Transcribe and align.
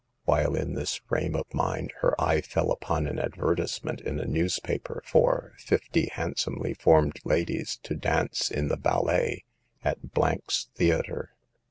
While 0.25 0.55
in 0.55 0.73
this 0.73 0.95
frame 0.95 1.35
of 1.35 1.53
mind 1.53 1.93
her 2.01 2.19
eye 2.19 2.41
fell 2.41 2.71
upon 2.71 3.05
an 3.05 3.19
advertisement 3.19 4.01
in 4.01 4.19
a 4.19 4.25
newspaper 4.25 5.03
for" 5.05 5.53
fifty 5.59 6.07
handsomely 6.11 6.73
formed 6.73 7.19
ladies 7.23 7.77
to 7.83 7.93
dance 7.93 8.49
in 8.49 8.67
the 8.67 8.77
bal 8.77 9.03
let 9.03 9.41
at 9.83 9.99
's 10.49 10.69
Theater." 10.73 11.35